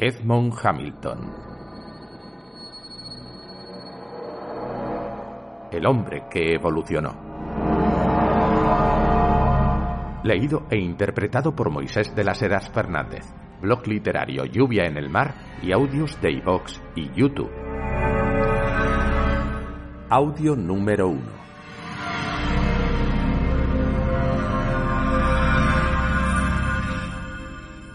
Edmond 0.00 0.54
Hamilton. 0.62 1.18
El 5.72 5.86
hombre 5.86 6.22
que 6.30 6.54
evolucionó. 6.54 7.16
Leído 10.22 10.68
e 10.70 10.78
interpretado 10.78 11.52
por 11.56 11.70
Moisés 11.70 12.14
de 12.14 12.22
las 12.22 12.40
Heras 12.42 12.70
Fernández. 12.70 13.24
Blog 13.60 13.88
literario 13.88 14.44
Lluvia 14.44 14.84
en 14.84 14.98
el 14.98 15.08
Mar 15.08 15.34
y 15.62 15.72
audios 15.72 16.20
de 16.20 16.30
iVox 16.30 16.80
y 16.94 17.10
YouTube. 17.12 17.50
Audio 20.10 20.54
número 20.54 21.08
1. 21.08 21.22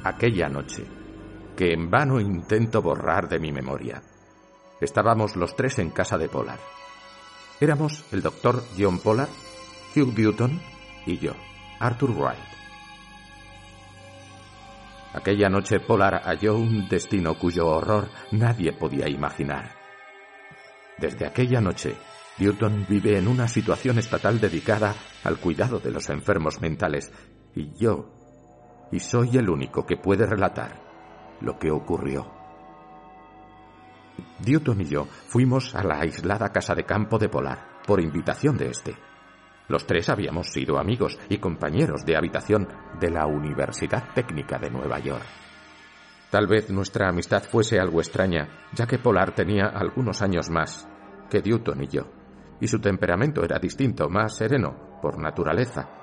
Aquella 0.04 0.50
noche, 0.50 0.86
que 1.56 1.74
en 1.74 1.90
vano 1.90 2.20
intento 2.20 2.82
borrar 2.82 3.30
de 3.30 3.40
mi 3.40 3.52
memoria. 3.52 4.02
Estábamos 4.82 5.36
los 5.36 5.56
tres 5.56 5.80
en 5.80 5.92
casa 5.92 6.18
de 6.18 6.30
Pollard. 6.30 6.60
Éramos 7.60 8.04
el 8.12 8.22
doctor 8.22 8.64
John 8.78 9.00
Pollard, 9.00 9.30
Hugh 9.96 10.14
Newton 10.18 10.62
y 11.06 11.18
yo, 11.20 11.34
Arthur 11.80 12.12
Wright. 12.12 12.40
Aquella 15.14 15.48
noche 15.48 15.80
Pollard 15.80 16.24
halló 16.24 16.56
un 16.56 16.90
destino 16.90 17.36
cuyo 17.36 17.68
horror 17.68 18.10
nadie 18.32 18.74
podía 18.74 19.08
imaginar. 19.08 19.76
Desde 20.98 21.28
aquella 21.28 21.62
noche, 21.62 21.96
Newton 22.40 22.86
vive 22.90 23.18
en 23.18 23.28
una 23.28 23.48
situación 23.48 24.00
estatal 24.00 24.42
dedicada 24.42 24.96
al 25.24 25.38
cuidado 25.38 25.80
de 25.80 25.92
los 25.92 26.10
enfermos 26.10 26.60
mentales 26.62 27.12
y 27.56 27.74
yo, 27.76 28.90
y 28.92 29.00
soy 29.00 29.38
el 29.38 29.50
único 29.50 29.86
que 29.86 29.98
puede 29.98 30.26
relatar 30.26 30.83
lo 31.44 31.60
que 31.60 31.70
ocurrió. 31.70 32.26
Newton 34.46 34.82
y 34.82 34.86
yo 34.86 35.06
fuimos 35.06 35.76
a 35.76 35.84
la 35.84 36.00
aislada 36.00 36.52
casa 36.52 36.74
de 36.76 36.86
campo 36.86 37.18
de 37.18 37.30
Polar 37.30 37.82
por 37.86 38.02
invitación 38.02 38.58
de 38.58 38.70
este. 38.70 38.96
Los 39.68 39.86
tres 39.86 40.10
habíamos 40.10 40.48
sido 40.52 40.78
amigos 40.78 41.18
y 41.30 41.38
compañeros 41.38 42.06
de 42.06 42.18
habitación 42.18 42.68
de 43.00 43.10
la 43.10 43.26
Universidad 43.26 44.14
Técnica 44.14 44.58
de 44.58 44.70
Nueva 44.70 45.00
York. 45.00 45.24
Tal 46.30 46.48
vez 46.48 46.70
nuestra 46.70 47.10
amistad 47.10 47.44
fuese 47.44 47.80
algo 47.80 48.02
extraña, 48.02 48.50
ya 48.74 48.88
que 48.88 48.98
Polar 48.98 49.34
tenía 49.36 49.68
algunos 49.68 50.22
años 50.22 50.50
más 50.50 50.88
que 51.30 51.42
Newton 51.42 51.84
y 51.84 51.88
yo, 51.88 52.04
y 52.60 52.68
su 52.68 52.80
temperamento 52.80 53.44
era 53.44 53.60
distinto, 53.60 54.10
más 54.10 54.38
sereno, 54.38 55.00
por 55.02 55.20
naturaleza. 55.20 56.03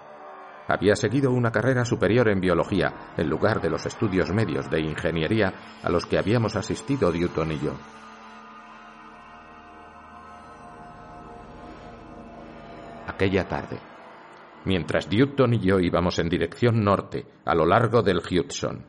Había 0.70 0.94
seguido 0.94 1.32
una 1.32 1.50
carrera 1.50 1.84
superior 1.84 2.28
en 2.28 2.40
biología, 2.40 3.12
en 3.16 3.28
lugar 3.28 3.60
de 3.60 3.68
los 3.68 3.86
estudios 3.86 4.32
medios 4.32 4.70
de 4.70 4.80
ingeniería 4.80 5.52
a 5.82 5.90
los 5.90 6.06
que 6.06 6.16
habíamos 6.16 6.54
asistido 6.54 7.10
Newton 7.10 7.50
y 7.50 7.58
yo. 7.58 7.72
Aquella 13.08 13.48
tarde, 13.48 13.80
mientras 14.64 15.10
Newton 15.10 15.54
y 15.54 15.58
yo 15.58 15.80
íbamos 15.80 16.20
en 16.20 16.28
dirección 16.28 16.84
norte 16.84 17.26
a 17.44 17.54
lo 17.56 17.66
largo 17.66 18.02
del 18.02 18.18
Hudson, 18.18 18.86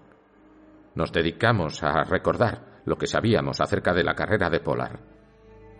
nos 0.93 1.11
dedicamos 1.11 1.81
a 1.81 2.03
recordar 2.03 2.83
lo 2.85 2.95
que 2.95 3.07
sabíamos 3.07 3.59
acerca 3.59 3.91
de 3.91 4.03
la 4.03 4.13
carrera 4.13 4.51
de 4.51 4.59
Polar. 4.59 5.10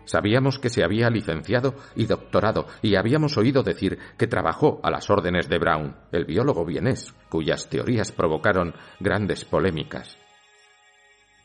Sabíamos 0.04 0.58
que 0.58 0.68
se 0.68 0.84
había 0.84 1.10
licenciado 1.10 1.74
y 1.94 2.06
doctorado 2.06 2.66
y 2.82 2.96
habíamos 2.96 3.36
oído 3.36 3.62
decir 3.62 3.98
que 4.18 4.26
trabajó 4.26 4.80
a 4.82 4.90
las 4.90 5.08
órdenes 5.10 5.48
de 5.48 5.58
Brown, 5.58 5.96
el 6.10 6.24
biólogo 6.24 6.64
vienés, 6.64 7.14
cuyas 7.28 7.68
teorías 7.68 8.12
provocaron 8.12 8.74
grandes 9.00 9.44
polémicas. 9.44 10.16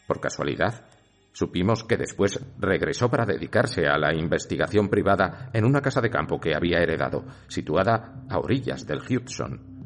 Por 0.08 0.20
casualidad, 0.20 0.86
supimos 1.34 1.84
que 1.84 1.98
después 1.98 2.40
regresó 2.58 3.10
para 3.10 3.26
dedicarse 3.26 3.88
a 3.88 3.98
la 3.98 4.16
investigación 4.16 4.90
privada 4.90 5.50
en 5.54 5.66
una 5.66 5.82
casa 5.82 6.02
de 6.02 6.10
campo 6.10 6.40
que 6.40 6.56
había 6.56 6.80
heredado, 6.80 7.26
situada 7.48 8.24
a 8.30 8.40
orillas 8.40 8.88
del 8.88 9.00
Hudson. 9.00 9.78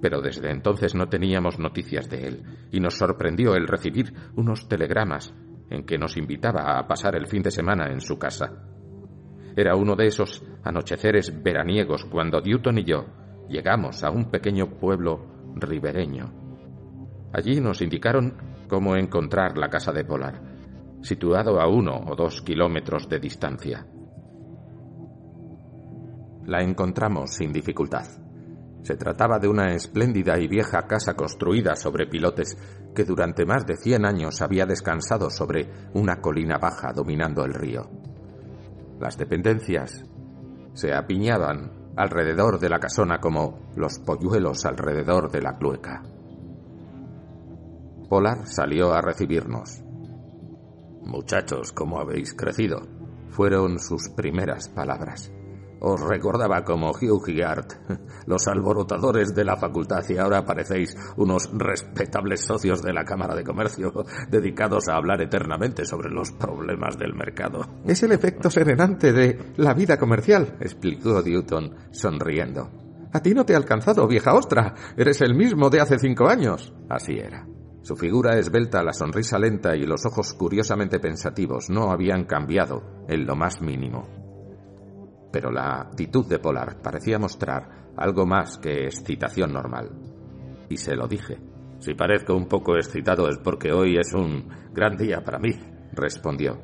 Pero 0.00 0.22
desde 0.22 0.50
entonces 0.50 0.94
no 0.94 1.08
teníamos 1.10 1.58
noticias 1.58 2.08
de 2.08 2.26
él 2.26 2.42
y 2.72 2.80
nos 2.80 2.96
sorprendió 2.96 3.54
el 3.54 3.66
recibir 3.66 4.14
unos 4.34 4.66
telegramas 4.66 5.34
en 5.70 5.84
que 5.84 5.96
nos 5.96 6.16
invitaba 6.16 6.78
a 6.78 6.86
pasar 6.86 7.14
el 7.14 7.26
fin 7.26 7.42
de 7.42 7.50
semana 7.50 7.90
en 7.90 8.00
su 8.00 8.18
casa. 8.18 8.52
Era 9.56 9.76
uno 9.76 9.96
de 9.96 10.06
esos 10.06 10.44
anocheceres 10.64 11.42
veraniegos 11.42 12.04
cuando 12.04 12.40
Newton 12.40 12.78
y 12.78 12.84
yo 12.84 13.06
llegamos 13.48 14.04
a 14.04 14.10
un 14.10 14.30
pequeño 14.30 14.78
pueblo 14.78 15.26
ribereño. 15.54 16.32
Allí 17.32 17.60
nos 17.60 17.82
indicaron 17.82 18.36
cómo 18.68 18.96
encontrar 18.96 19.56
la 19.56 19.68
casa 19.68 19.92
de 19.92 20.04
Polar, 20.04 20.40
situado 21.02 21.60
a 21.60 21.68
uno 21.68 22.00
o 22.06 22.16
dos 22.16 22.42
kilómetros 22.42 23.08
de 23.08 23.18
distancia. 23.20 23.86
La 26.46 26.62
encontramos 26.62 27.34
sin 27.34 27.52
dificultad. 27.52 28.06
Se 28.82 28.96
trataba 28.96 29.38
de 29.38 29.48
una 29.48 29.74
espléndida 29.74 30.38
y 30.38 30.48
vieja 30.48 30.86
casa 30.86 31.14
construida 31.14 31.76
sobre 31.76 32.06
pilotes 32.06 32.56
que 32.94 33.04
durante 33.04 33.44
más 33.44 33.66
de 33.66 33.76
cien 33.76 34.06
años 34.06 34.40
había 34.42 34.66
descansado 34.66 35.30
sobre 35.30 35.70
una 35.94 36.20
colina 36.20 36.58
baja 36.58 36.92
dominando 36.92 37.44
el 37.44 37.54
río. 37.54 37.90
Las 38.98 39.16
dependencias 39.18 40.04
se 40.72 40.94
apiñaban 40.94 41.92
alrededor 41.96 42.58
de 42.58 42.68
la 42.68 42.78
casona 42.78 43.20
como 43.20 43.72
los 43.76 43.98
polluelos 43.98 44.64
alrededor 44.64 45.30
de 45.30 45.42
la 45.42 45.56
clueca. 45.58 46.02
Polar 48.08 48.46
salió 48.46 48.92
a 48.92 49.00
recibirnos. 49.00 49.82
Muchachos, 51.02 51.72
¿cómo 51.72 52.00
habéis 52.00 52.34
crecido? 52.34 52.80
Fueron 53.28 53.78
sus 53.78 54.08
primeras 54.08 54.68
palabras. 54.68 55.32
Os 55.80 56.00
recordaba 56.02 56.62
como 56.62 56.90
Hugh 56.90 57.28
y 57.28 57.40
Art, 57.40 57.72
los 58.26 58.46
alborotadores 58.48 59.34
de 59.34 59.44
la 59.44 59.56
facultad, 59.56 60.04
y 60.10 60.18
ahora 60.18 60.44
parecéis 60.44 60.94
unos 61.16 61.50
respetables 61.54 62.42
socios 62.42 62.82
de 62.82 62.92
la 62.92 63.04
Cámara 63.04 63.34
de 63.34 63.44
Comercio, 63.44 63.90
dedicados 64.28 64.88
a 64.88 64.96
hablar 64.96 65.22
eternamente 65.22 65.86
sobre 65.86 66.10
los 66.10 66.32
problemas 66.32 66.98
del 66.98 67.14
mercado. 67.14 67.64
Es 67.86 68.02
el 68.02 68.12
efecto 68.12 68.50
serenante 68.50 69.12
de 69.14 69.54
la 69.56 69.72
vida 69.72 69.96
comercial, 69.96 70.56
explicó 70.60 71.22
Newton, 71.22 71.74
sonriendo. 71.92 72.70
A 73.12 73.20
ti 73.20 73.32
no 73.32 73.46
te 73.46 73.54
ha 73.54 73.56
alcanzado, 73.56 74.06
vieja 74.06 74.34
ostra. 74.34 74.74
Eres 74.96 75.20
el 75.22 75.34
mismo 75.34 75.70
de 75.70 75.80
hace 75.80 75.98
cinco 75.98 76.28
años. 76.28 76.72
Así 76.88 77.14
era. 77.14 77.46
Su 77.82 77.96
figura 77.96 78.38
esbelta, 78.38 78.84
la 78.84 78.92
sonrisa 78.92 79.38
lenta 79.38 79.74
y 79.74 79.84
los 79.84 80.04
ojos 80.04 80.34
curiosamente 80.34 81.00
pensativos 81.00 81.70
no 81.70 81.90
habían 81.90 82.24
cambiado 82.24 82.82
en 83.08 83.26
lo 83.26 83.34
más 83.34 83.60
mínimo 83.62 84.29
pero 85.32 85.50
la 85.50 85.80
actitud 85.80 86.26
de 86.26 86.38
Polar 86.38 86.80
parecía 86.82 87.18
mostrar 87.18 87.92
algo 87.96 88.26
más 88.26 88.58
que 88.58 88.84
excitación 88.84 89.52
normal. 89.52 89.90
Y 90.68 90.76
se 90.76 90.94
lo 90.94 91.06
dije. 91.06 91.38
Si 91.78 91.94
parezco 91.94 92.34
un 92.34 92.46
poco 92.46 92.76
excitado 92.76 93.28
es 93.28 93.38
porque 93.38 93.72
hoy 93.72 93.96
es 93.96 94.12
un 94.12 94.48
gran 94.72 94.96
día 94.96 95.22
para 95.24 95.38
mí, 95.38 95.50
respondió. 95.92 96.58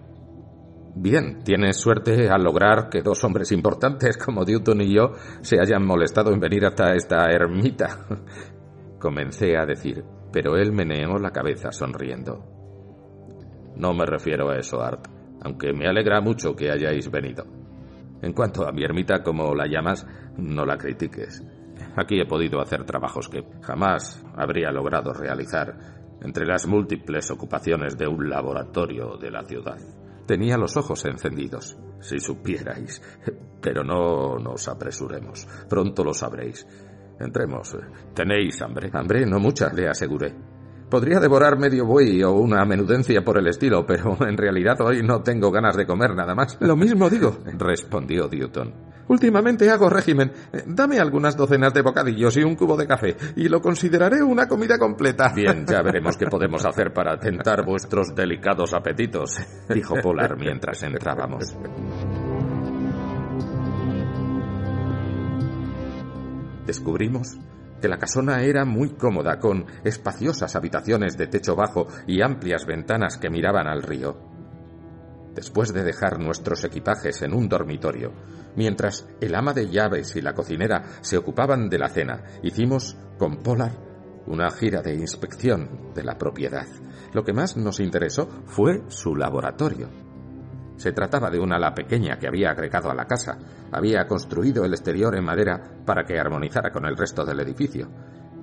Bien, 0.99 1.43
tienes 1.45 1.77
suerte 1.79 2.29
al 2.31 2.43
lograr 2.43 2.89
que 2.89 3.03
dos 3.03 3.23
hombres 3.25 3.53
importantes 3.53 4.17
como 4.17 4.45
Newton 4.45 4.81
y 4.81 4.95
yo 4.95 5.13
se 5.43 5.61
hayan 5.61 5.85
molestado 5.85 6.33
en 6.33 6.41
venir 6.41 6.65
hasta 6.65 6.95
esta 6.95 7.31
ermita. 7.31 8.07
Comencé 8.99 9.59
a 9.59 9.67
decir, 9.67 10.03
pero 10.33 10.57
él 10.57 10.73
meneó 10.73 11.19
la 11.19 11.33
cabeza 11.33 11.71
sonriendo. 11.71 12.45
No 13.77 13.93
me 13.93 14.07
refiero 14.07 14.51
a 14.51 14.57
eso, 14.57 14.81
Art, 14.81 15.07
aunque 15.43 15.75
me 15.75 15.87
alegra 15.87 16.23
mucho 16.23 16.57
que 16.57 16.71
hayáis 16.71 17.11
venido. 17.11 17.45
En 18.23 18.33
cuanto 18.33 18.67
a 18.67 18.73
mi 18.73 18.83
ermita, 18.83 19.23
como 19.23 19.55
la 19.55 19.67
llamas, 19.67 20.07
no 20.37 20.65
la 20.65 20.77
critiques. 20.77 21.43
Aquí 21.97 22.21
he 22.21 22.27
podido 22.27 22.61
hacer 22.61 22.85
trabajos 22.85 23.29
que 23.29 23.45
jamás 23.63 24.25
habría 24.37 24.71
logrado 24.71 25.13
realizar 25.13 25.77
entre 26.23 26.47
las 26.47 26.67
múltiples 26.67 27.31
ocupaciones 27.31 27.97
de 27.97 28.07
un 28.07 28.29
laboratorio 28.29 29.17
de 29.17 29.31
la 29.31 29.45
ciudad. 29.45 29.79
Tenía 30.27 30.57
los 30.57 30.77
ojos 30.77 31.05
encendidos, 31.05 31.79
si 32.01 32.19
supierais. 32.19 33.01
Pero 33.61 33.85
no 33.85 34.39
nos 34.39 34.69
apresuremos. 34.69 35.47
Pronto 35.69 36.05
lo 36.05 36.13
sabréis. 36.13 36.67
Entremos. 37.19 37.77
¿Tenéis 38.15 38.61
hambre? 38.61 38.91
Hambre, 38.93 39.25
no 39.25 39.39
mucha, 39.39 39.73
le 39.73 39.89
aseguré. 39.89 40.35
Podría 40.91 41.19
devorar 41.19 41.59
medio 41.59 41.85
buey 41.85 42.23
o 42.23 42.33
una 42.33 42.65
menudencia 42.65 43.25
por 43.25 43.39
el 43.39 43.49
estilo, 43.49 43.85
pero 43.85 44.17
en 44.29 44.37
realidad 44.37 44.81
hoy 44.81 45.03
no 45.03 45.21
tengo 45.23 45.51
ganas 45.51 45.77
de 45.77 45.87
comer 45.87 46.15
nada 46.15 46.35
más. 46.35 46.57
Lo 46.61 46.77
mismo 46.77 47.11
digo, 47.11 47.39
respondió 47.59 48.29
Newton. 48.29 48.73
Últimamente 49.09 49.71
hago 49.71 49.89
régimen. 49.89 50.33
Dame 50.67 50.99
algunas 50.99 51.37
docenas 51.37 51.73
de 51.73 51.83
bocadillos 51.83 52.37
y 52.37 52.43
un 52.43 52.57
cubo 52.57 52.77
de 52.77 52.87
café, 52.87 53.17
y 53.37 53.49
lo 53.49 53.61
consideraré 53.61 54.23
una 54.23 54.49
comida 54.49 54.79
completa. 54.79 55.33
Bien, 55.35 55.65
ya 55.67 55.83
veremos 55.85 56.17
qué 56.17 56.27
podemos 56.27 56.65
hacer 56.65 56.93
para 56.93 57.19
tentar 57.19 57.65
vuestros 57.65 58.15
delicados 58.15 58.73
apetitos, 58.75 59.39
dijo 59.69 59.95
Polar 60.03 60.37
mientras 60.37 60.83
entrábamos. 60.83 61.57
Descubrimos 66.65 67.39
que 67.81 67.89
la 67.89 67.99
casona 67.99 68.43
era 68.43 68.65
muy 68.65 68.91
cómoda, 68.91 69.39
con 69.39 69.67
espaciosas 69.85 70.57
habitaciones 70.57 71.17
de 71.17 71.27
techo 71.27 71.55
bajo 71.55 71.87
y 72.07 72.23
amplias 72.23 72.67
ventanas 72.67 73.19
que 73.19 73.31
miraban 73.31 73.67
al 73.67 73.83
río. 73.83 74.17
Después 75.35 75.73
de 75.75 75.85
dejar 75.85 76.19
nuestros 76.19 76.65
equipajes 76.65 77.21
en 77.23 77.35
un 77.35 77.49
dormitorio, 77.49 78.13
mientras 78.57 79.07
el 79.21 79.35
ama 79.35 79.53
de 79.53 79.69
llaves 79.69 80.17
y 80.17 80.23
la 80.23 80.33
cocinera 80.33 80.83
se 81.03 81.19
ocupaban 81.19 81.69
de 81.69 81.79
la 81.79 81.89
cena, 81.89 82.25
hicimos 82.43 82.97
con 83.19 83.43
Polar 83.43 83.87
una 84.27 84.51
gira 84.51 84.83
de 84.83 84.95
inspección 84.95 85.93
de 85.95 86.03
la 86.03 86.19
propiedad. 86.19 86.67
Lo 87.13 87.25
que 87.25 87.33
más 87.33 87.57
nos 87.57 87.81
interesó 87.81 88.29
fue 88.47 88.83
su 88.89 89.15
laboratorio. 89.15 90.06
Se 90.77 90.93
trataba 90.93 91.31
de 91.31 91.39
una 91.39 91.57
ala 91.57 91.75
pequeña 91.75 92.19
que 92.19 92.29
había 92.29 92.51
agregado 92.51 92.91
a 92.91 92.95
la 92.95 93.07
casa. 93.07 93.39
Había 93.73 94.07
construido 94.07 94.65
el 94.65 94.73
exterior 94.75 95.17
en 95.17 95.25
madera 95.25 95.61
para 95.85 96.05
que 96.05 96.19
armonizara 96.19 96.71
con 96.71 96.87
el 96.87 96.97
resto 96.97 97.25
del 97.25 97.41
edificio. 97.41 97.89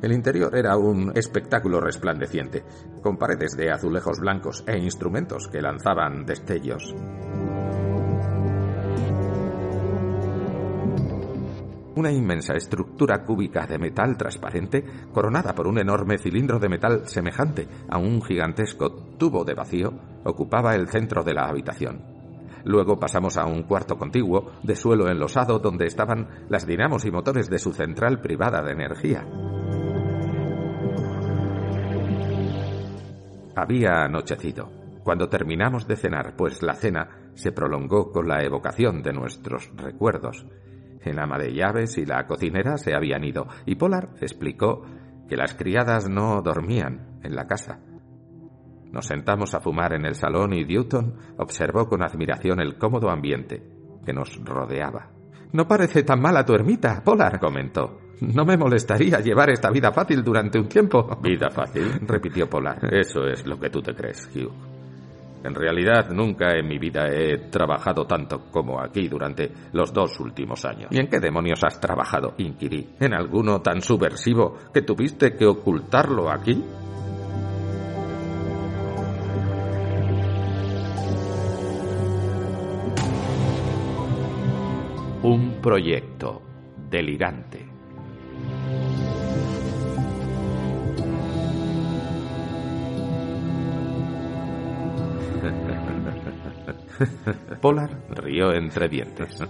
El 0.02 0.12
interior 0.12 0.54
era 0.58 0.76
un 0.76 1.14
espectáculo 1.16 1.80
resplandeciente, 1.80 2.66
con 3.02 3.18
paredes 3.18 3.56
de 3.56 3.72
azulejos 3.72 4.20
blancos 4.20 4.64
e 4.68 4.78
instrumentos 4.78 5.48
que 5.48 5.62
lanzaban 5.62 6.26
destellos. 6.26 6.94
Una 11.96 12.12
inmensa 12.12 12.56
estructura 12.56 13.24
cúbica 13.24 13.68
de 13.68 13.78
metal 13.78 14.18
transparente, 14.18 14.84
coronada 15.14 15.54
por 15.54 15.68
un 15.68 15.78
enorme 15.78 16.18
cilindro 16.18 16.60
de 16.60 16.68
metal 16.68 17.08
semejante 17.08 17.68
a 17.88 18.00
un 18.00 18.22
gigantesco 18.22 18.92
tubo 19.18 19.46
de 19.46 19.54
vacío, 19.54 19.94
ocupaba 20.26 20.74
el 20.74 20.90
centro 20.90 21.24
de 21.24 21.34
la 21.36 21.48
habitación. 21.48 22.13
Luego 22.66 23.00
pasamos 23.00 23.38
a 23.38 23.46
un 23.46 23.64
cuarto 23.64 23.98
contiguo, 23.98 24.52
de 24.64 24.76
suelo 24.76 25.10
enlosado, 25.10 25.60
donde 25.60 25.86
estaban 25.86 26.46
las 26.50 26.66
dinamos 26.66 27.06
y 27.06 27.12
motores 27.12 27.50
de 27.50 27.60
su 27.60 27.74
central 27.74 28.22
privada 28.22 28.62
de 28.62 28.72
energía. 28.72 29.26
Había 33.56 34.04
anochecido. 34.04 34.72
Cuando 35.04 35.28
terminamos 35.28 35.86
de 35.88 35.98
cenar, 35.98 36.36
pues 36.38 36.64
la 36.64 36.74
cena 36.76 37.32
se 37.36 37.52
prolongó 37.52 38.12
con 38.12 38.28
la 38.28 38.44
evocación 38.44 39.04
de 39.04 39.14
nuestros 39.14 39.70
recuerdos. 39.76 40.46
El 41.02 41.20
ama 41.20 41.38
de 41.38 41.54
llaves 41.54 41.98
y 41.98 42.06
la 42.06 42.26
cocinera 42.26 42.78
se 42.78 42.96
habían 42.96 43.26
ido, 43.26 43.48
y 43.66 43.76
Polar 43.76 44.12
explicó 44.22 44.86
que 45.28 45.36
las 45.36 45.54
criadas 45.54 46.10
no 46.10 46.42
dormían 46.42 47.20
en 47.24 47.36
la 47.36 47.46
casa. 47.46 47.80
Nos 48.94 49.08
sentamos 49.08 49.56
a 49.56 49.60
fumar 49.60 49.94
en 49.94 50.06
el 50.06 50.14
salón 50.14 50.54
y 50.54 50.64
Newton 50.64 51.16
observó 51.40 51.90
con 51.90 52.04
admiración 52.04 52.60
el 52.62 52.78
cómodo 52.78 53.10
ambiente 53.10 53.64
que 54.06 54.14
nos 54.14 54.40
rodeaba. 54.46 55.10
No 55.52 55.68
parece 55.68 56.04
tan 56.04 56.22
mala 56.22 56.46
tu 56.46 56.54
ermita, 56.54 57.02
Polar, 57.04 57.40
comentó. 57.40 57.98
No 58.22 58.46
me 58.46 58.56
molestaría 58.56 59.20
llevar 59.20 59.50
esta 59.50 59.72
vida 59.72 59.92
fácil 59.92 60.24
durante 60.24 60.60
un 60.60 60.68
tiempo. 60.68 61.10
¿Vida 61.22 61.50
fácil? 61.50 62.02
repitió 62.08 62.48
Polar. 62.48 62.94
Eso 62.94 63.26
es 63.26 63.46
lo 63.48 63.60
que 63.60 63.72
tú 63.72 63.82
te 63.82 63.96
crees, 63.96 64.30
Hugh. 64.36 64.54
En 65.44 65.56
realidad 65.56 66.12
nunca 66.12 66.56
en 66.56 66.68
mi 66.68 66.78
vida 66.78 67.08
he 67.10 67.50
trabajado 67.50 68.06
tanto 68.06 68.46
como 68.52 68.80
aquí 68.80 69.08
durante 69.10 69.52
los 69.74 69.92
dos 69.92 70.20
últimos 70.20 70.64
años. 70.66 70.90
¿Y 70.92 71.00
en 71.00 71.08
qué 71.08 71.20
demonios 71.20 71.64
has 71.64 71.80
trabajado? 71.80 72.36
inquirí. 72.38 72.92
¿En 73.00 73.14
alguno 73.14 73.60
tan 73.62 73.82
subversivo 73.82 74.56
que 74.72 74.84
tuviste 74.84 75.36
que 75.36 75.46
ocultarlo 75.46 76.32
aquí? 76.32 76.64
Un 85.24 85.62
proyecto 85.62 86.42
delirante. 86.90 87.66
Polar 97.62 97.90
rió 98.10 98.54
entre 98.54 98.90
dientes. 98.90 99.42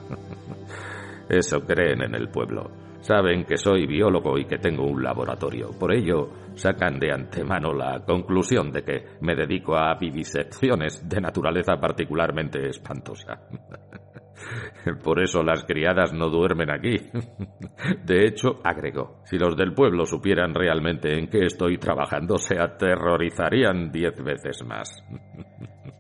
Eso 1.28 1.62
creen 1.62 2.04
en 2.04 2.14
el 2.14 2.30
pueblo. 2.30 2.70
Saben 3.02 3.46
que 3.46 3.58
soy 3.58 3.88
biólogo 3.88 4.38
y 4.38 4.46
que 4.46 4.60
tengo 4.60 4.86
un 4.86 5.02
laboratorio. 5.02 5.72
Por 5.72 5.92
ello, 5.92 6.30
sacan 6.54 7.00
de 7.00 7.12
antemano 7.12 7.74
la 7.74 8.06
conclusión 8.06 8.72
de 8.72 8.84
que 8.84 9.06
me 9.22 9.36
dedico 9.36 9.76
a 9.76 9.96
vivisecciones 9.96 11.10
de 11.10 11.20
naturaleza 11.20 11.78
particularmente 11.78 12.70
espantosa. 12.70 13.42
Por 15.04 15.22
eso 15.22 15.44
las 15.44 15.64
criadas 15.64 16.14
no 16.14 16.30
duermen 16.30 16.70
aquí. 16.70 16.98
De 18.04 18.26
hecho, 18.26 18.60
agregó, 18.64 19.22
si 19.26 19.38
los 19.38 19.56
del 19.56 19.74
pueblo 19.74 20.06
supieran 20.06 20.54
realmente 20.54 21.18
en 21.18 21.28
qué 21.28 21.46
estoy 21.46 21.78
trabajando, 21.78 22.38
se 22.38 22.60
aterrorizarían 22.60 23.92
diez 23.92 24.22
veces 24.24 24.64
más. 24.66 25.04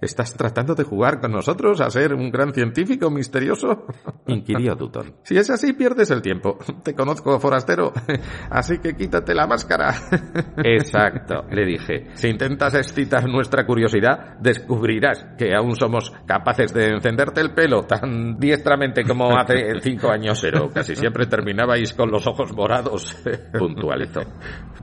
¿Estás 0.04 0.34
tratando 0.36 0.76
de 0.76 0.84
jugar 0.84 1.22
con 1.22 1.32
nosotros 1.32 1.80
a 1.80 1.90
ser 1.90 2.14
un 2.14 2.30
gran 2.30 2.54
científico 2.54 3.10
misterioso? 3.10 3.86
inquirió 4.28 4.76
Dutton. 4.76 5.16
Si 5.24 5.38
es 5.38 5.50
así, 5.50 5.72
pierdes 5.74 6.12
el 6.12 6.22
tiempo. 6.22 6.58
Te 6.84 6.94
conozco, 6.94 7.40
forastero. 7.40 7.94
Así 8.50 8.80
que 8.80 8.96
quítate 8.96 9.34
la 9.34 9.48
máscara. 9.48 9.94
Exacto, 10.58 11.46
le 11.50 11.66
dije. 11.66 12.08
Si 12.16 12.28
intentas 12.28 12.76
excitar 12.76 13.28
nuestra 13.30 13.66
curiosidad, 13.66 14.38
descubrirás 14.40 15.26
que 15.38 15.56
aún 15.56 15.76
somos 15.76 16.12
capaces 16.26 16.74
de 16.74 16.90
encenderte 16.90 17.40
el 17.40 17.54
pelo 17.54 17.84
tan 17.84 18.38
diestramente 18.38 19.04
como 19.04 19.38
hace 19.38 19.80
cinco 19.80 20.12
años. 20.12 20.42
Pero 20.42 20.70
casi 20.70 20.96
siempre 20.96 21.28
terminabais 21.28 21.94
con 21.94 22.12
los 22.12 22.28
ojos 22.28 22.52
morados, 22.54 23.18
puntualizó. 23.58 24.22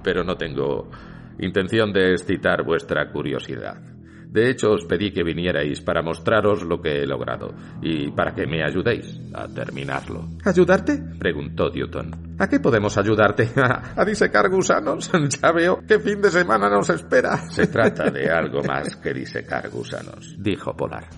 Pero 0.02 0.24
no 0.24 0.36
tengo 0.36 0.88
intención 1.38 1.92
de 1.92 2.12
excitar 2.12 2.64
vuestra 2.64 3.10
curiosidad. 3.10 3.99
De 4.30 4.48
hecho, 4.48 4.70
os 4.70 4.84
pedí 4.84 5.10
que 5.10 5.24
vinierais 5.24 5.80
para 5.80 6.02
mostraros 6.02 6.62
lo 6.62 6.80
que 6.80 7.02
he 7.02 7.06
logrado 7.06 7.52
y 7.82 8.12
para 8.12 8.32
que 8.32 8.46
me 8.46 8.62
ayudéis 8.62 9.20
a 9.34 9.48
terminarlo. 9.48 10.28
¿Ayudarte? 10.44 11.02
preguntó 11.18 11.68
Newton. 11.68 12.36
¿A 12.38 12.48
qué 12.48 12.60
podemos 12.60 12.96
ayudarte? 12.96 13.48
¿A, 13.56 14.04
disecar 14.04 14.48
gusanos? 14.48 15.10
Ya 15.42 15.52
veo 15.52 15.80
qué 15.86 15.98
fin 15.98 16.22
de 16.22 16.30
semana 16.30 16.70
nos 16.70 16.88
espera. 16.90 17.38
Se 17.50 17.66
trata 17.66 18.08
de 18.10 18.30
algo 18.30 18.62
más 18.62 18.94
que 18.96 19.12
disecar 19.12 19.68
gusanos, 19.68 20.36
dijo 20.38 20.76
Polar. 20.76 21.08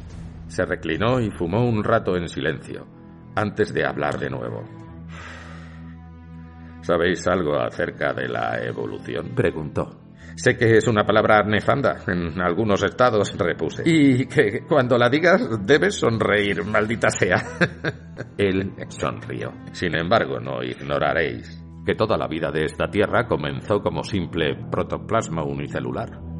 Se 0.48 0.64
reclinó 0.64 1.20
y 1.20 1.30
fumó 1.30 1.68
un 1.68 1.84
rato 1.84 2.16
en 2.16 2.28
silencio, 2.28 2.86
antes 3.34 3.74
de 3.74 3.84
hablar 3.84 4.18
de 4.18 4.30
nuevo. 4.30 4.64
¿Sabéis 6.80 7.26
algo 7.26 7.60
acerca 7.60 8.14
de 8.14 8.28
la 8.28 8.64
evolución? 8.64 9.34
preguntó. 9.34 10.01
Sé 10.36 10.56
que 10.56 10.76
es 10.76 10.88
una 10.88 11.04
palabra 11.04 11.42
nefanda 11.42 11.98
en 12.06 12.40
algunos 12.40 12.82
estados, 12.82 13.36
repuse. 13.38 13.82
Y 13.84 14.26
que 14.26 14.64
cuando 14.66 14.96
la 14.98 15.08
digas 15.08 15.42
debes 15.64 15.96
sonreír, 15.96 16.64
maldita 16.64 17.10
sea. 17.10 17.42
Él 18.38 18.72
sonrió. 18.88 19.52
Sin 19.72 19.94
embargo, 19.94 20.40
no 20.40 20.62
ignoraréis 20.62 21.62
que 21.84 21.94
toda 21.94 22.16
la 22.16 22.28
vida 22.28 22.50
de 22.50 22.64
esta 22.64 22.88
Tierra 22.88 23.26
comenzó 23.26 23.80
como 23.80 24.04
simple 24.04 24.54
protoplasma 24.70 25.42
unicelular 25.44 26.31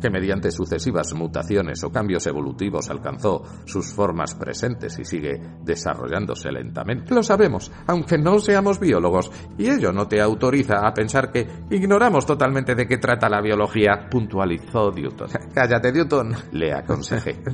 que 0.00 0.10
mediante 0.10 0.50
sucesivas 0.50 1.12
mutaciones 1.14 1.82
o 1.84 1.90
cambios 1.90 2.26
evolutivos 2.26 2.90
alcanzó 2.90 3.42
sus 3.64 3.92
formas 3.92 4.34
presentes 4.34 4.98
y 4.98 5.04
sigue 5.04 5.40
desarrollándose 5.62 6.50
lentamente. 6.50 7.14
Lo 7.14 7.22
sabemos, 7.22 7.70
aunque 7.86 8.18
no 8.18 8.38
seamos 8.38 8.80
biólogos, 8.80 9.30
y 9.58 9.68
ello 9.68 9.92
no 9.92 10.08
te 10.08 10.20
autoriza 10.20 10.86
a 10.86 10.92
pensar 10.92 11.30
que 11.30 11.46
ignoramos 11.70 12.26
totalmente 12.26 12.74
de 12.74 12.86
qué 12.86 12.98
trata 12.98 13.28
la 13.28 13.40
biología, 13.40 14.08
puntualizó 14.10 14.90
Newton. 14.90 15.28
Cállate, 15.54 15.92
Newton, 15.92 16.34
le 16.52 16.72
aconsejé. 16.72 17.40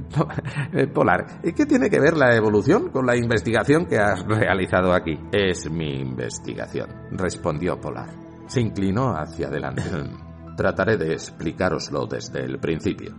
Eh, 0.72 0.86
Polar, 0.88 1.40
¿qué 1.42 1.66
tiene 1.66 1.88
que 1.88 2.00
ver 2.00 2.16
la 2.16 2.34
evolución 2.34 2.90
con 2.90 3.06
la 3.06 3.16
investigación 3.16 3.86
que 3.86 3.98
has 3.98 4.24
realizado 4.24 4.92
aquí? 4.92 5.18
Es 5.32 5.70
mi 5.70 6.00
investigación, 6.00 6.88
respondió 7.12 7.80
Polar. 7.80 8.08
Se 8.46 8.60
inclinó 8.60 9.14
hacia 9.16 9.48
adelante. 9.48 9.82
Trataré 10.56 10.96
de 10.96 11.12
explicároslo 11.12 12.06
desde 12.06 12.44
el 12.44 12.58
principio. 12.58 13.14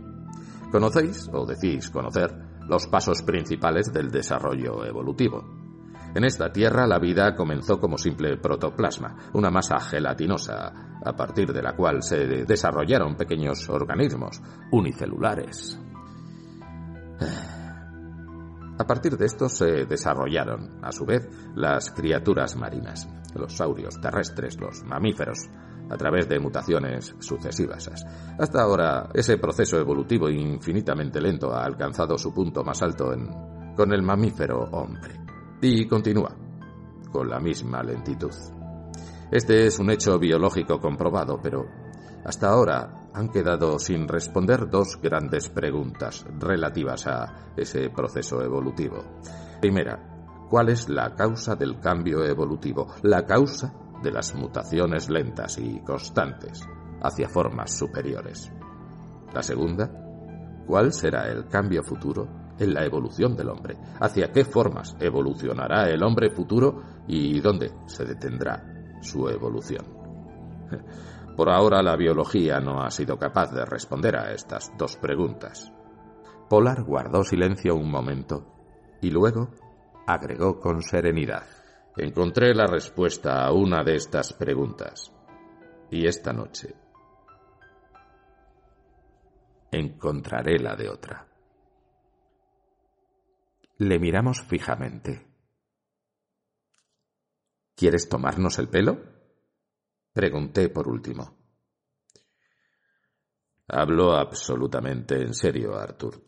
Conocéis, 0.71 1.29
o 1.31 1.45
decís 1.45 1.89
conocer, 1.89 2.33
los 2.67 2.87
pasos 2.87 3.21
principales 3.21 3.93
del 3.93 4.09
desarrollo 4.09 4.83
evolutivo. 4.83 5.45
En 6.15 6.23
esta 6.23 6.51
Tierra 6.51 6.87
la 6.87 6.99
vida 6.99 7.35
comenzó 7.35 7.79
como 7.79 7.97
simple 7.97 8.37
protoplasma, 8.37 9.29
una 9.33 9.51
masa 9.51 9.79
gelatinosa, 9.79 10.99
a 11.05 11.13
partir 11.15 11.53
de 11.53 11.61
la 11.61 11.75
cual 11.75 12.01
se 12.01 12.25
desarrollaron 12.45 13.15
pequeños 13.15 13.69
organismos 13.69 14.41
unicelulares. 14.71 15.79
A 18.79 18.85
partir 18.85 19.17
de 19.17 19.25
esto 19.25 19.49
se 19.49 19.85
desarrollaron, 19.85 20.83
a 20.83 20.91
su 20.91 21.05
vez, 21.05 21.27
las 21.55 21.91
criaturas 21.91 22.55
marinas, 22.55 23.07
los 23.35 23.55
saurios 23.55 23.99
terrestres, 23.99 24.59
los 24.59 24.83
mamíferos, 24.83 25.49
a 25.89 25.97
través 25.97 26.27
de 26.27 26.39
mutaciones 26.39 27.15
sucesivas. 27.19 27.89
Hasta 28.39 28.61
ahora, 28.61 29.09
ese 29.13 29.37
proceso 29.37 29.79
evolutivo 29.79 30.29
infinitamente 30.29 31.21
lento 31.21 31.53
ha 31.53 31.63
alcanzado 31.63 32.17
su 32.17 32.33
punto 32.33 32.63
más 32.63 32.81
alto 32.81 33.13
en, 33.13 33.29
con 33.75 33.93
el 33.93 34.01
mamífero 34.01 34.69
hombre. 34.71 35.15
Y 35.61 35.87
continúa, 35.87 36.35
con 37.11 37.29
la 37.29 37.39
misma 37.39 37.81
lentitud. 37.83 38.31
Este 39.31 39.67
es 39.67 39.79
un 39.79 39.89
hecho 39.89 40.17
biológico 40.19 40.79
comprobado, 40.79 41.39
pero 41.41 41.65
hasta 42.23 42.49
ahora 42.49 43.09
han 43.13 43.29
quedado 43.29 43.79
sin 43.79 44.07
responder 44.07 44.69
dos 44.69 44.99
grandes 45.01 45.49
preguntas 45.49 46.25
relativas 46.39 47.07
a 47.07 47.53
ese 47.57 47.89
proceso 47.89 48.41
evolutivo. 48.41 49.03
Primera, 49.59 50.45
¿cuál 50.49 50.69
es 50.69 50.87
la 50.87 51.15
causa 51.15 51.55
del 51.55 51.79
cambio 51.79 52.23
evolutivo? 52.23 52.93
La 53.01 53.25
causa 53.25 53.73
de 54.01 54.11
las 54.11 54.35
mutaciones 54.35 55.09
lentas 55.09 55.57
y 55.57 55.79
constantes 55.81 56.61
hacia 57.01 57.29
formas 57.29 57.77
superiores. 57.77 58.51
La 59.33 59.43
segunda, 59.43 59.89
¿cuál 60.65 60.93
será 60.93 61.27
el 61.29 61.47
cambio 61.47 61.83
futuro 61.83 62.27
en 62.59 62.73
la 62.73 62.83
evolución 62.85 63.35
del 63.35 63.49
hombre? 63.49 63.77
¿Hacia 63.99 64.31
qué 64.31 64.45
formas 64.45 64.95
evolucionará 64.99 65.89
el 65.89 66.03
hombre 66.03 66.29
futuro 66.31 66.81
y 67.07 67.39
dónde 67.39 67.71
se 67.85 68.05
detendrá 68.05 68.63
su 69.01 69.27
evolución? 69.29 69.85
Por 71.35 71.49
ahora 71.49 71.83
la 71.83 71.95
biología 71.95 72.59
no 72.59 72.81
ha 72.81 72.89
sido 72.89 73.17
capaz 73.17 73.51
de 73.51 73.63
responder 73.63 74.15
a 74.15 74.31
estas 74.31 74.71
dos 74.77 74.97
preguntas. 74.97 75.71
Polar 76.49 76.83
guardó 76.83 77.23
silencio 77.23 77.75
un 77.75 77.91
momento 77.91 78.55
y 79.01 79.11
luego 79.11 79.49
agregó 80.07 80.59
con 80.59 80.81
serenidad. 80.81 81.43
Encontré 81.99 82.53
la 82.53 82.67
respuesta 82.67 83.43
a 83.43 83.51
una 83.51 83.83
de 83.83 83.95
estas 83.95 84.31
preguntas. 84.31 85.11
Y 85.89 86.05
esta 86.05 86.31
noche 86.31 86.75
encontraré 89.71 90.59
la 90.59 90.75
de 90.75 90.89
otra. 90.89 91.27
Le 93.79 93.97
miramos 93.97 94.43
fijamente. 94.43 95.25
¿Quieres 97.75 98.07
tomarnos 98.07 98.59
el 98.59 98.69
pelo? 98.69 98.99
Pregunté 100.13 100.69
por 100.69 100.87
último. 100.87 101.35
Hablo 103.67 104.13
absolutamente 104.13 105.15
en 105.15 105.33
serio, 105.33 105.75
Arthur. 105.75 106.23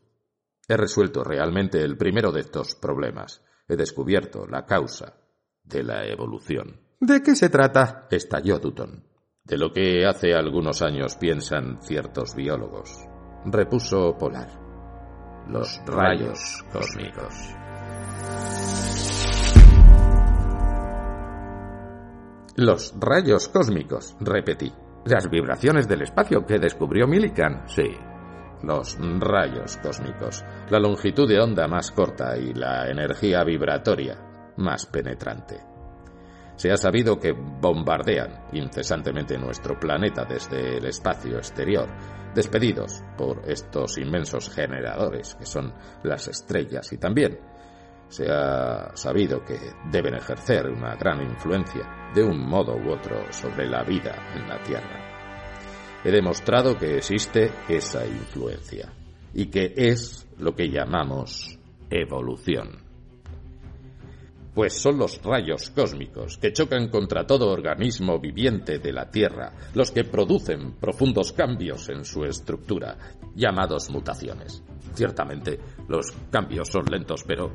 He 0.68 0.76
resuelto 0.76 1.24
realmente 1.24 1.80
el 1.80 1.96
primero 1.96 2.32
de 2.32 2.42
estos 2.42 2.74
problemas. 2.74 3.44
He 3.68 3.76
descubierto 3.76 4.48
la 4.48 4.66
causa 4.66 5.19
de 5.70 5.84
la 5.84 6.06
evolución. 6.06 6.80
¿De 7.00 7.22
qué 7.22 7.36
se 7.36 7.50
trata? 7.50 8.08
estalló 8.12 8.60
Dutton. 8.60 9.04
De 9.44 9.58
lo 9.58 9.72
que 9.72 10.06
hace 10.06 10.34
algunos 10.34 10.82
años 10.82 11.16
piensan 11.16 11.82
ciertos 11.82 12.36
biólogos 12.36 13.10
repuso 13.46 14.18
Polar. 14.18 14.50
Los 15.48 15.82
rayos 15.86 16.64
cósmicos. 16.72 17.56
Los 22.56 22.94
rayos 23.00 23.48
cósmicos, 23.48 24.16
repetí. 24.20 24.72
Las 25.06 25.30
vibraciones 25.30 25.88
del 25.88 26.02
espacio 26.02 26.46
que 26.46 26.60
descubrió 26.60 27.08
Millikan, 27.08 27.64
sí. 27.68 27.96
Los 28.62 28.98
rayos 29.20 29.78
cósmicos, 29.78 30.44
la 30.70 30.80
longitud 30.80 31.28
de 31.28 31.40
onda 31.40 31.68
más 31.68 31.92
corta 31.92 32.38
y 32.38 32.54
la 32.54 32.90
energía 32.90 33.44
vibratoria 33.46 34.29
más 34.60 34.86
penetrante. 34.86 35.58
Se 36.56 36.72
ha 36.72 36.78
sabido 36.78 37.18
que 37.18 37.32
bombardean 37.32 38.48
incesantemente 38.52 39.38
nuestro 39.38 39.80
planeta 39.80 40.26
desde 40.26 40.78
el 40.78 40.86
espacio 40.86 41.38
exterior 41.38 41.88
despedidos 42.36 43.02
por 43.18 43.50
estos 43.50 43.98
inmensos 43.98 44.50
generadores 44.50 45.36
que 45.36 45.46
son 45.46 45.74
las 46.04 46.28
estrellas 46.28 46.92
y 46.92 46.98
también 46.98 47.40
se 48.10 48.30
ha 48.30 48.92
sabido 48.96 49.44
que 49.44 49.58
deben 49.90 50.16
ejercer 50.16 50.68
una 50.68 50.96
gran 50.96 51.22
influencia 51.22 52.12
de 52.14 52.24
un 52.24 52.40
modo 52.40 52.76
u 52.76 52.92
otro 52.92 53.32
sobre 53.32 53.68
la 53.68 53.84
vida 53.84 54.34
en 54.36 54.48
la 54.48 54.62
Tierra. 54.62 56.02
He 56.04 56.12
demostrado 56.12 56.76
que 56.76 56.98
existe 56.98 57.52
esa 57.68 58.06
influencia 58.06 58.92
y 59.34 59.46
que 59.46 59.74
es 59.76 60.28
lo 60.40 60.56
que 60.56 60.70
llamamos 60.70 61.58
evolución 61.90 62.89
pues 64.54 64.74
son 64.74 64.98
los 64.98 65.22
rayos 65.22 65.70
cósmicos 65.70 66.38
que 66.38 66.54
chocan 66.54 66.90
contra 66.90 67.26
todo 67.26 67.52
organismo 67.52 68.20
viviente 68.20 68.80
de 68.80 68.92
la 68.92 69.10
Tierra 69.10 69.54
los 69.74 69.92
que 69.92 70.04
producen 70.04 70.74
profundos 70.74 71.34
cambios 71.34 71.90
en 71.90 72.06
su 72.06 72.26
estructura, 72.26 72.98
llamados 73.36 73.90
mutaciones. 73.90 74.64
Ciertamente, 74.94 75.60
los 75.88 76.12
cambios 76.32 76.68
son 76.70 76.86
lentos, 76.86 77.24
pero 77.26 77.52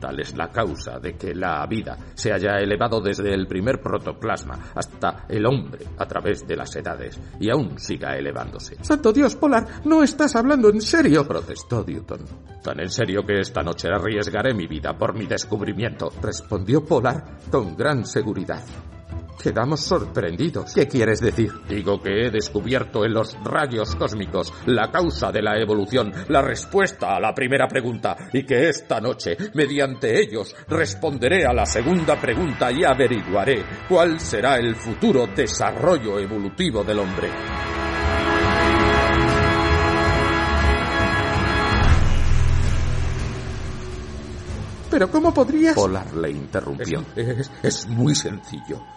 Tal 0.00 0.20
es 0.20 0.36
la 0.36 0.50
causa 0.50 0.98
de 0.98 1.14
que 1.14 1.34
la 1.34 1.66
vida 1.66 1.96
se 2.14 2.32
haya 2.32 2.58
elevado 2.58 3.00
desde 3.00 3.32
el 3.32 3.46
primer 3.46 3.80
protoplasma 3.80 4.72
hasta 4.74 5.24
el 5.28 5.46
hombre 5.46 5.84
a 5.98 6.06
través 6.06 6.46
de 6.46 6.56
las 6.56 6.74
edades 6.76 7.20
y 7.40 7.50
aún 7.50 7.78
siga 7.78 8.16
elevándose. 8.16 8.76
Santo 8.82 9.12
Dios, 9.12 9.36
Polar, 9.36 9.66
no 9.84 10.02
estás 10.02 10.36
hablando 10.36 10.68
en 10.68 10.80
serio, 10.80 11.26
protestó 11.26 11.84
Newton. 11.86 12.20
Tan 12.62 12.80
en 12.80 12.90
serio 12.90 13.22
que 13.24 13.40
esta 13.40 13.62
noche 13.62 13.88
arriesgaré 13.88 14.54
mi 14.54 14.66
vida 14.66 14.96
por 14.96 15.14
mi 15.14 15.26
descubrimiento, 15.26 16.12
respondió 16.20 16.84
Polar 16.84 17.38
con 17.50 17.76
gran 17.76 18.04
seguridad. 18.04 18.62
Quedamos 19.42 19.80
sorprendidos. 19.80 20.72
¿Qué 20.74 20.88
quieres 20.88 21.20
decir? 21.20 21.52
Digo 21.68 22.00
que 22.00 22.26
he 22.26 22.30
descubierto 22.30 23.04
en 23.04 23.14
los 23.14 23.36
rayos 23.44 23.94
cósmicos 23.94 24.52
la 24.66 24.90
causa 24.90 25.30
de 25.30 25.42
la 25.42 25.58
evolución, 25.58 26.12
la 26.28 26.42
respuesta 26.42 27.14
a 27.14 27.20
la 27.20 27.34
primera 27.34 27.68
pregunta, 27.68 28.16
y 28.32 28.44
que 28.44 28.68
esta 28.68 29.00
noche, 29.00 29.36
mediante 29.54 30.20
ellos, 30.20 30.54
responderé 30.68 31.44
a 31.44 31.52
la 31.52 31.66
segunda 31.66 32.20
pregunta 32.20 32.72
y 32.72 32.84
averiguaré 32.84 33.64
cuál 33.88 34.18
será 34.20 34.56
el 34.56 34.74
futuro 34.74 35.26
desarrollo 35.26 36.18
evolutivo 36.18 36.82
del 36.82 36.98
hombre. 36.98 37.30
Pero 44.90 45.10
¿cómo 45.10 45.34
podrías...? 45.34 45.74
Polar 45.74 46.14
le 46.14 46.30
interrumpió. 46.30 47.04
es 47.62 47.86
muy 47.86 48.14
sencillo. 48.14 48.95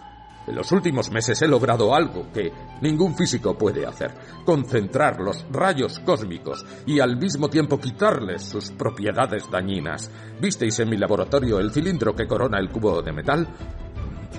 En 0.50 0.56
los 0.56 0.72
últimos 0.72 1.12
meses 1.12 1.40
he 1.42 1.46
logrado 1.46 1.94
algo 1.94 2.26
que 2.32 2.52
ningún 2.80 3.14
físico 3.14 3.56
puede 3.56 3.86
hacer. 3.86 4.10
Concentrar 4.44 5.20
los 5.20 5.46
rayos 5.48 6.00
cósmicos 6.00 6.66
y 6.86 6.98
al 6.98 7.16
mismo 7.16 7.48
tiempo 7.48 7.78
quitarles 7.78 8.42
sus 8.42 8.72
propiedades 8.72 9.48
dañinas. 9.48 10.10
¿Visteis 10.40 10.80
en 10.80 10.88
mi 10.88 10.96
laboratorio 10.96 11.60
el 11.60 11.70
cilindro 11.70 12.16
que 12.16 12.26
corona 12.26 12.58
el 12.58 12.68
cubo 12.68 13.00
de 13.00 13.12
metal? 13.12 13.46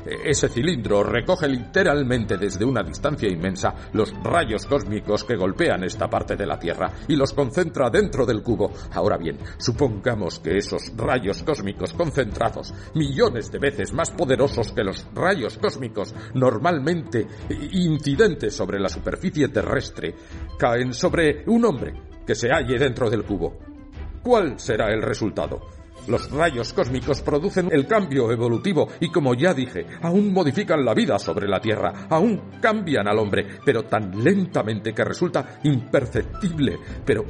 Ese 0.06 0.50
cilindro 0.50 1.04
recoge 1.04 1.48
literalmente 1.48 2.38
desde 2.38 2.66
una 2.66 2.82
distancia 2.84 3.30
inmensa 3.30 3.74
los 3.94 4.14
rayos 4.24 4.66
cósmicos 4.66 5.24
que 5.24 5.36
golpean 5.36 5.84
esta 5.84 6.10
parte 6.10 6.36
de 6.36 6.46
la 6.46 6.58
Tierra 6.58 6.92
y 7.08 7.16
los 7.16 7.34
concentra 7.34 7.90
dentro 7.90 8.26
del 8.26 8.42
cubo. 8.42 8.72
Ahora 8.94 9.18
bien, 9.18 9.38
supongamos 9.58 10.40
que 10.40 10.58
esos 10.58 10.92
rayos 10.96 11.44
cósmicos 11.44 11.94
concentrados, 11.94 12.74
millones 12.96 13.52
de 13.52 13.60
veces 13.60 13.94
más 13.94 14.12
poderosos 14.12 14.72
que 14.72 14.84
los 14.84 15.06
rayos 15.14 15.58
cósmicos 15.58 16.14
normalmente 16.34 17.28
incidentes 17.72 18.56
sobre 18.56 18.80
la 18.80 18.90
superficie 18.90 19.50
terrestre, 19.50 20.16
caen 20.58 20.94
sobre 20.94 21.44
un 21.48 21.66
hombre 21.66 21.94
que 22.26 22.36
se 22.36 22.50
halle 22.50 22.78
dentro 22.78 23.10
del 23.10 23.24
cubo. 23.24 23.58
¿Cuál 24.24 24.60
será 24.60 24.94
el 24.94 25.02
resultado? 25.02 25.81
Los 26.08 26.32
rayos 26.32 26.74
cósmicos 26.74 27.22
producen 27.22 27.70
el 27.72 27.86
cambio 27.88 28.32
evolutivo 28.32 28.88
y 29.00 29.10
como 29.10 29.34
ya 29.34 29.54
dije, 29.54 29.86
aún 30.02 30.34
modifican 30.34 30.84
la 30.84 30.94
vida 30.94 31.20
sobre 31.20 31.48
la 31.48 31.60
Tierra, 31.60 32.08
aún 32.10 32.60
cambian 32.62 33.08
al 33.08 33.20
hombre, 33.20 33.46
pero 33.64 33.84
tan 33.84 34.24
lentamente 34.24 34.94
que 34.94 35.04
resulta 35.04 35.60
imperceptible. 35.64 36.80
Pero, 37.06 37.24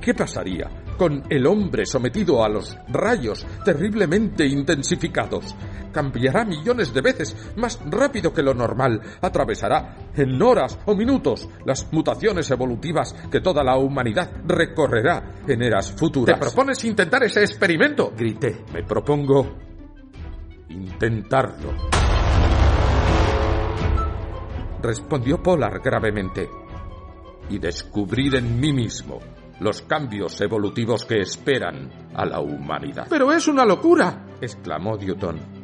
¿qué 0.00 0.14
pasaría 0.14 0.87
con 0.98 1.22
el 1.30 1.46
hombre 1.46 1.86
sometido 1.86 2.44
a 2.44 2.48
los 2.48 2.76
rayos 2.88 3.46
terriblemente 3.64 4.44
intensificados. 4.46 5.54
Cambiará 5.92 6.44
millones 6.44 6.92
de 6.92 7.00
veces 7.00 7.54
más 7.56 7.80
rápido 7.86 8.32
que 8.32 8.42
lo 8.42 8.52
normal. 8.52 9.00
Atravesará 9.22 10.10
en 10.14 10.42
horas 10.42 10.78
o 10.84 10.94
minutos 10.94 11.48
las 11.64 11.90
mutaciones 11.92 12.50
evolutivas 12.50 13.14
que 13.30 13.40
toda 13.40 13.62
la 13.62 13.78
humanidad 13.78 14.30
recorrerá 14.44 15.36
en 15.46 15.62
eras 15.62 15.92
futuras. 15.92 16.38
¿Te 16.38 16.44
propones 16.44 16.84
intentar 16.84 17.22
ese 17.22 17.40
experimento? 17.40 18.12
Grité. 18.16 18.64
Me 18.74 18.82
propongo 18.82 19.56
intentarlo. 20.68 21.74
Respondió 24.82 25.42
Polar 25.42 25.80
gravemente. 25.80 26.48
Y 27.50 27.58
descubrir 27.58 28.34
en 28.34 28.60
mí 28.60 28.74
mismo 28.74 29.20
los 29.60 29.82
cambios 29.82 30.40
evolutivos 30.40 31.04
que 31.04 31.20
esperan 31.20 31.90
a 32.14 32.24
la 32.24 32.40
humanidad. 32.40 33.06
Pero 33.08 33.32
es 33.32 33.48
una 33.48 33.64
locura, 33.64 34.26
exclamó 34.40 34.96
Newton. 34.96 35.58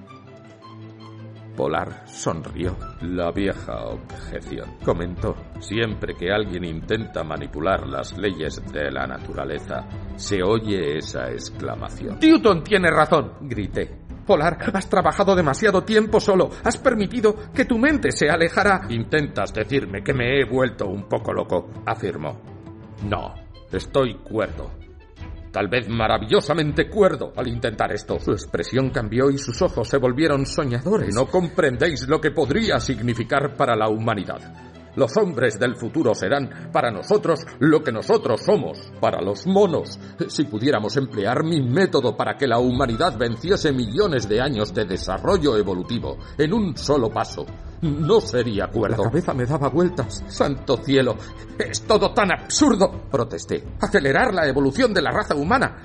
Polar 1.56 2.02
sonrió. 2.06 2.76
La 3.02 3.30
vieja 3.30 3.84
objeción, 3.84 4.76
comentó. 4.84 5.36
Siempre 5.60 6.14
que 6.14 6.32
alguien 6.32 6.64
intenta 6.64 7.22
manipular 7.22 7.86
las 7.86 8.18
leyes 8.18 8.60
de 8.72 8.90
la 8.90 9.06
naturaleza, 9.06 9.86
se 10.16 10.42
oye 10.42 10.98
esa 10.98 11.30
exclamación. 11.30 12.18
Newton 12.20 12.64
tiene 12.64 12.90
razón, 12.90 13.34
grité. 13.42 14.00
Polar, 14.26 14.58
has 14.72 14.88
trabajado 14.88 15.36
demasiado 15.36 15.84
tiempo 15.84 16.18
solo. 16.18 16.50
Has 16.64 16.78
permitido 16.78 17.36
que 17.52 17.66
tu 17.66 17.78
mente 17.78 18.10
se 18.10 18.28
alejara. 18.28 18.86
Intentas 18.88 19.52
decirme 19.52 20.02
que 20.02 20.14
me 20.14 20.40
he 20.40 20.44
vuelto 20.44 20.86
un 20.86 21.08
poco 21.08 21.32
loco, 21.32 21.70
afirmó. 21.86 22.40
No, 23.04 23.43
estoy 23.74 24.14
cuerdo. 24.18 24.70
Tal 25.54 25.68
vez 25.68 25.88
maravillosamente 25.88 26.88
cuerdo 26.88 27.32
al 27.36 27.46
intentar 27.46 27.92
esto. 27.92 28.18
Su 28.18 28.32
expresión 28.32 28.90
cambió 28.90 29.30
y 29.30 29.38
sus 29.38 29.62
ojos 29.62 29.88
se 29.88 29.98
volvieron 29.98 30.46
soñadores. 30.46 31.14
No 31.14 31.26
comprendéis 31.26 32.08
lo 32.08 32.20
que 32.20 32.32
podría 32.32 32.80
significar 32.80 33.54
para 33.56 33.76
la 33.76 33.88
humanidad. 33.88 34.40
Los 34.96 35.16
hombres 35.16 35.58
del 35.58 35.76
futuro 35.76 36.14
serán 36.14 36.70
para 36.72 36.90
nosotros 36.90 37.44
lo 37.58 37.82
que 37.82 37.90
nosotros 37.90 38.42
somos 38.42 38.92
para 39.00 39.20
los 39.20 39.46
monos. 39.46 39.98
Si 40.28 40.44
pudiéramos 40.44 40.96
emplear 40.96 41.44
mi 41.44 41.62
método 41.62 42.16
para 42.16 42.36
que 42.36 42.46
la 42.46 42.58
humanidad 42.58 43.16
venciese 43.18 43.72
millones 43.72 44.28
de 44.28 44.40
años 44.40 44.72
de 44.72 44.84
desarrollo 44.84 45.56
evolutivo 45.56 46.18
en 46.38 46.52
un 46.52 46.76
solo 46.76 47.10
paso, 47.10 47.44
no 47.84 48.20
sería 48.20 48.68
cuerdo. 48.68 49.04
La 49.04 49.10
cabeza 49.10 49.34
me 49.34 49.44
daba 49.44 49.68
vueltas. 49.68 50.24
Santo 50.28 50.78
cielo, 50.82 51.16
es 51.58 51.82
todo 51.82 52.12
tan 52.12 52.32
absurdo, 52.32 53.02
protesté. 53.10 53.62
Acelerar 53.80 54.32
la 54.32 54.48
evolución 54.48 54.94
de 54.94 55.02
la 55.02 55.10
raza 55.10 55.34
humana. 55.34 55.76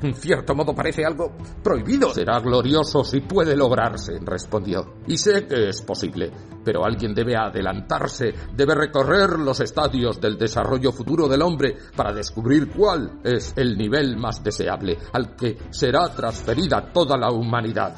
En 0.00 0.14
cierto 0.14 0.54
modo 0.54 0.74
parece 0.74 1.04
algo 1.04 1.32
prohibido. 1.62 2.10
Será 2.14 2.38
glorioso 2.40 3.02
si 3.02 3.20
puede 3.20 3.56
lograrse, 3.56 4.18
respondió. 4.24 4.98
Y 5.06 5.16
sé 5.16 5.46
que 5.46 5.68
es 5.68 5.82
posible, 5.82 6.30
pero 6.64 6.84
alguien 6.84 7.14
debe 7.14 7.36
adelantarse, 7.36 8.32
debe 8.54 8.74
recorrer 8.74 9.38
los 9.38 9.60
estadios 9.60 10.20
del 10.20 10.38
desarrollo 10.38 10.92
futuro 10.92 11.26
del 11.26 11.42
hombre 11.42 11.76
para 11.96 12.12
descubrir 12.12 12.70
cuál 12.70 13.20
es 13.24 13.52
el 13.56 13.76
nivel 13.76 14.16
más 14.16 14.42
deseable 14.44 14.96
al 15.12 15.34
que 15.34 15.58
será 15.70 16.08
transferida 16.08 16.92
toda 16.92 17.16
la 17.16 17.30
humanidad. 17.32 17.96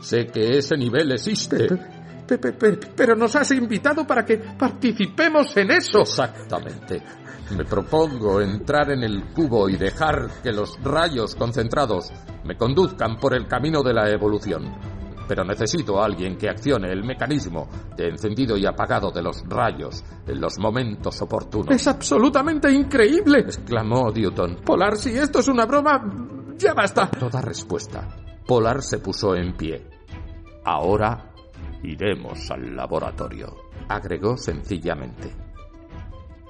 Sé 0.00 0.26
que 0.26 0.58
ese 0.58 0.76
nivel 0.76 1.12
existe. 1.12 1.66
Pero 2.36 3.16
nos 3.16 3.34
has 3.36 3.50
invitado 3.52 4.06
para 4.06 4.24
que 4.24 4.36
participemos 4.36 5.56
en 5.56 5.70
eso. 5.70 6.00
Exactamente. 6.00 7.02
Me 7.56 7.64
propongo 7.64 8.42
entrar 8.42 8.90
en 8.90 9.02
el 9.02 9.24
cubo 9.32 9.70
y 9.70 9.76
dejar 9.76 10.42
que 10.42 10.52
los 10.52 10.78
rayos 10.82 11.34
concentrados 11.34 12.12
me 12.44 12.56
conduzcan 12.56 13.18
por 13.18 13.34
el 13.34 13.46
camino 13.46 13.82
de 13.82 13.94
la 13.94 14.10
evolución. 14.10 14.70
Pero 15.26 15.44
necesito 15.44 16.00
a 16.00 16.06
alguien 16.06 16.36
que 16.36 16.48
accione 16.48 16.90
el 16.90 17.04
mecanismo 17.04 17.68
de 17.96 18.08
encendido 18.08 18.56
y 18.56 18.66
apagado 18.66 19.10
de 19.10 19.22
los 19.22 19.42
rayos 19.46 20.04
en 20.26 20.40
los 20.40 20.58
momentos 20.58 21.20
oportunos. 21.22 21.74
Es 21.74 21.86
absolutamente 21.86 22.70
increíble, 22.70 23.40
exclamó 23.40 24.10
Newton. 24.10 24.56
Polar, 24.64 24.96
si 24.96 25.10
esto 25.10 25.40
es 25.40 25.48
una 25.48 25.66
broma, 25.66 26.02
ya 26.56 26.74
basta. 26.74 27.10
Toda 27.10 27.40
respuesta. 27.40 28.08
Polar 28.46 28.82
se 28.82 28.98
puso 28.98 29.34
en 29.34 29.54
pie. 29.54 29.86
Ahora 30.64 31.32
iremos 31.82 32.50
al 32.50 32.74
laboratorio, 32.74 33.56
agregó 33.88 34.36
sencillamente. 34.36 35.30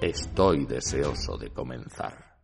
Estoy 0.00 0.64
deseoso 0.66 1.36
de 1.36 1.50
comenzar. 1.50 2.38